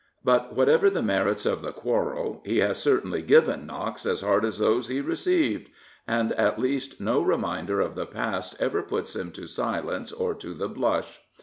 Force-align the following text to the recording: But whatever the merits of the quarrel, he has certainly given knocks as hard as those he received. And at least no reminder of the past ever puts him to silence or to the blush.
But 0.23 0.55
whatever 0.55 0.89
the 0.89 1.03
merits 1.03 1.45
of 1.45 1.61
the 1.61 1.71
quarrel, 1.71 2.41
he 2.43 2.57
has 2.57 2.81
certainly 2.81 3.21
given 3.21 3.67
knocks 3.67 4.03
as 4.07 4.21
hard 4.21 4.43
as 4.45 4.57
those 4.57 4.87
he 4.87 4.99
received. 4.99 5.69
And 6.07 6.31
at 6.31 6.57
least 6.57 6.99
no 6.99 7.21
reminder 7.21 7.79
of 7.81 7.93
the 7.93 8.07
past 8.07 8.55
ever 8.59 8.81
puts 8.81 9.15
him 9.15 9.29
to 9.33 9.45
silence 9.45 10.11
or 10.11 10.33
to 10.33 10.55
the 10.55 10.69
blush. 10.69 11.19